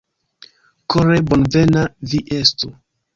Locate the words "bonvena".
1.27-1.83